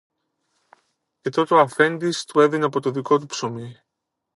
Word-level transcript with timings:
Και 1.21 1.29
τότε 1.29 1.53
ο 1.53 1.59
αφέντης 1.59 2.25
του 2.25 2.39
έδινε 2.39 2.65
από 2.65 2.79
το 2.79 2.91
δικό 2.91 3.19
του 3.19 3.25
ψωμί 3.25 3.75